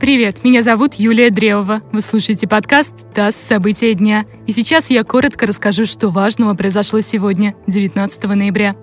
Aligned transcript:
Привет, 0.00 0.44
меня 0.44 0.62
зовут 0.62 0.94
Юлия 0.94 1.28
Древова. 1.28 1.82
Вы 1.92 2.00
слушаете 2.00 2.48
подкаст 2.48 3.12
«ТАСС. 3.12 3.36
События 3.36 3.92
дня». 3.92 4.24
И 4.46 4.52
сейчас 4.52 4.88
я 4.88 5.04
коротко 5.04 5.46
расскажу, 5.46 5.84
что 5.84 6.08
важного 6.08 6.54
произошло 6.54 7.02
сегодня, 7.02 7.54
19 7.66 8.24
ноября. 8.24 8.76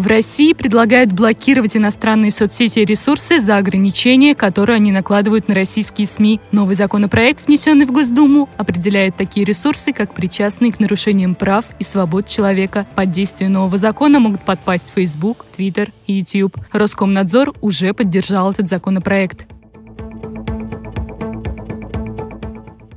В 0.00 0.06
России 0.06 0.54
предлагают 0.54 1.12
блокировать 1.12 1.76
иностранные 1.76 2.30
соцсети 2.30 2.78
и 2.78 2.86
ресурсы 2.86 3.38
за 3.38 3.58
ограничения, 3.58 4.34
которые 4.34 4.76
они 4.76 4.92
накладывают 4.92 5.46
на 5.48 5.54
российские 5.54 6.06
СМИ. 6.06 6.40
Новый 6.52 6.74
законопроект, 6.74 7.46
внесенный 7.46 7.84
в 7.84 7.92
Госдуму, 7.92 8.48
определяет 8.56 9.16
такие 9.16 9.44
ресурсы, 9.44 9.92
как 9.92 10.14
причастные 10.14 10.72
к 10.72 10.80
нарушениям 10.80 11.34
прав 11.34 11.66
и 11.78 11.84
свобод 11.84 12.26
человека. 12.26 12.86
Под 12.94 13.10
действие 13.10 13.50
нового 13.50 13.76
закона 13.76 14.20
могут 14.20 14.40
подпасть 14.40 14.90
Facebook, 14.96 15.44
Twitter 15.54 15.90
и 16.06 16.14
YouTube. 16.14 16.56
Роскомнадзор 16.72 17.52
уже 17.60 17.92
поддержал 17.92 18.52
этот 18.52 18.70
законопроект. 18.70 19.48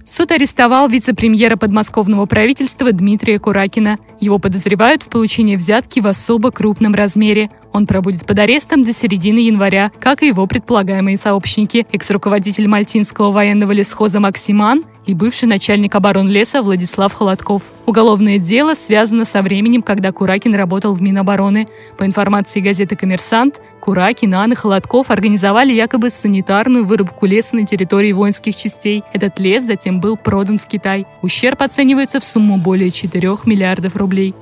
Суд 0.06 0.32
арестовал 0.32 0.90
вице-премьера 0.90 1.56
подмосковного 1.56 2.26
правительства 2.26 2.92
Дмитрия 2.92 3.40
Куракина. 3.40 3.98
Его 4.20 4.38
подозревают 4.38 5.04
в 5.04 5.08
получении 5.08 5.56
взятки 5.56 6.02
в 6.02 6.08
особо 6.08 6.52
крупном 6.52 6.94
размере. 6.94 7.50
Он 7.74 7.88
пробудет 7.88 8.26
под 8.26 8.40
арестом 8.40 8.84
до 8.84 8.94
середины 8.94 9.40
января, 9.40 9.92
как 10.00 10.22
и 10.22 10.28
его 10.28 10.46
предполагаемые 10.46 11.18
сообщники. 11.18 11.88
Экс-руководитель 11.92 12.68
Мальтинского 12.68 13.32
военного 13.32 13.72
лесхоза 13.72 14.20
Максиман 14.20 14.84
и 15.08 15.16
бывший 15.16 15.46
начальник 15.46 15.96
оборонлеса 15.96 16.62
Владислав 16.62 17.12
Холодков. 17.12 17.64
Уголовное 17.86 18.38
дело 18.38 18.76
связано 18.76 19.26
со 19.26 19.42
временем, 19.42 19.82
когда 19.82 20.12
Куракин 20.12 20.56
работал 20.56 20.94
в 20.94 21.02
Минобороны. 21.02 21.68
По 21.98 22.06
информации 22.06 22.62
газеты 22.62 22.96
«Коммерсант», 22.96 23.60
Куракин, 23.82 24.34
Анна 24.36 24.56
Холодков 24.56 25.10
организовали 25.10 25.74
якобы 25.74 26.10
санитарную 26.10 26.86
вырубку 26.86 27.26
леса 27.26 27.56
на 27.56 27.66
территории 27.66 28.14
воинских 28.14 28.56
частей. 28.56 29.04
Этот 29.12 29.40
лес 29.40 29.66
затем 29.66 30.00
был 30.00 30.16
продан 30.16 30.58
в 30.58 30.68
Китай. 30.68 31.06
Ущерб 31.22 31.62
оценивается 31.62 32.22
в 32.22 32.26
сумму 32.26 32.58
более 32.58 32.92
4 32.92 33.40
миллиардов 33.46 33.98
рублей. 33.98 34.36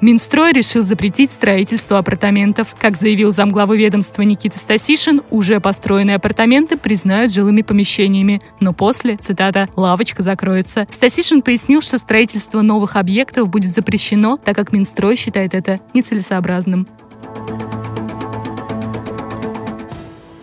Минстрой 0.00 0.52
решил 0.52 0.82
запретить 0.82 1.30
строительство 1.30 1.98
апартаментов. 1.98 2.68
Как 2.78 2.96
заявил 2.96 3.32
замглавы 3.32 3.78
ведомства 3.78 4.22
Никита 4.22 4.58
Стасишин, 4.58 5.22
уже 5.30 5.60
построенные 5.60 6.16
апартаменты 6.16 6.76
признают 6.76 7.32
жилыми 7.32 7.62
помещениями, 7.62 8.40
но 8.60 8.72
после, 8.72 9.16
цитата, 9.16 9.68
«лавочка 9.74 10.22
закроется». 10.22 10.86
Стасишин 10.90 11.42
пояснил, 11.42 11.82
что 11.82 11.98
строительство 11.98 12.62
новых 12.62 12.94
объектов 12.96 13.48
будет 13.48 13.70
запрещено, 13.70 14.36
так 14.36 14.54
как 14.54 14.72
Минстрой 14.72 15.16
считает 15.16 15.54
это 15.54 15.80
нецелесообразным. 15.94 16.86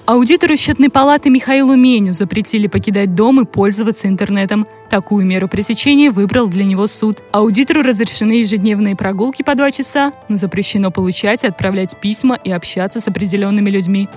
Аудитору 0.06 0.56
счетной 0.56 0.92
палаты 0.92 1.32
Михаилу 1.32 1.76
Меню 1.76 2.14
запретили 2.14 2.68
покидать 2.68 3.16
дом 3.16 3.42
и 3.42 3.46
пользоваться 3.46 4.08
интернетом. 4.08 4.68
Такую 4.88 5.26
меру 5.26 5.48
пресечения 5.48 6.12
выбрал 6.12 6.48
для 6.48 6.64
него 6.64 6.86
суд. 6.86 7.24
Аудитору 7.32 7.82
разрешены 7.82 8.34
ежедневные 8.34 8.96
прогулки 8.96 9.42
по 9.42 9.56
два 9.56 9.72
часа, 9.72 10.14
но 10.30 10.36
запрещено 10.36 10.92
получать 10.92 11.44
и 11.44 11.48
отправлять 11.48 12.00
письма 12.00 12.36
и 12.36 12.52
общаться 12.52 13.02
с 13.02 13.08
определенными 13.08 13.72
людьми. 13.72 14.08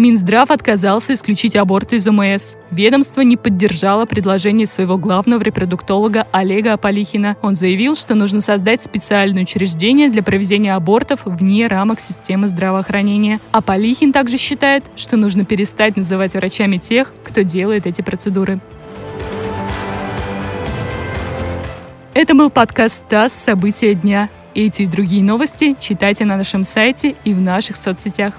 Минздрав 0.00 0.50
отказался 0.50 1.12
исключить 1.12 1.56
аборты 1.56 1.96
из 1.96 2.08
ОМС. 2.08 2.54
Ведомство 2.70 3.20
не 3.20 3.36
поддержало 3.36 4.06
предложение 4.06 4.66
своего 4.66 4.96
главного 4.96 5.42
репродуктолога 5.42 6.26
Олега 6.32 6.72
Аполихина. 6.72 7.36
Он 7.42 7.54
заявил, 7.54 7.94
что 7.96 8.14
нужно 8.14 8.40
создать 8.40 8.82
специальное 8.82 9.42
учреждение 9.42 10.08
для 10.08 10.22
проведения 10.22 10.74
абортов 10.74 11.26
вне 11.26 11.66
рамок 11.66 12.00
системы 12.00 12.48
здравоохранения. 12.48 13.40
Аполихин 13.52 14.14
также 14.14 14.38
считает, 14.38 14.84
что 14.96 15.18
нужно 15.18 15.44
перестать 15.44 15.98
называть 15.98 16.32
врачами 16.32 16.78
тех, 16.78 17.12
кто 17.22 17.42
делает 17.42 17.86
эти 17.86 18.00
процедуры. 18.00 18.58
Это 22.14 22.34
был 22.34 22.48
подкаст 22.48 23.06
«ТАСС. 23.06 23.34
События 23.34 23.94
дня». 23.94 24.30
Эти 24.54 24.82
и 24.82 24.86
другие 24.86 25.22
новости 25.22 25.76
читайте 25.78 26.24
на 26.24 26.38
нашем 26.38 26.64
сайте 26.64 27.16
и 27.24 27.34
в 27.34 27.40
наших 27.42 27.76
соцсетях. 27.76 28.32